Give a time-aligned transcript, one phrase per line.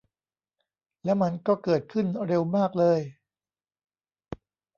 [1.03, 2.99] แล้วมันก็เกิดขึ้นเร็วมากเลย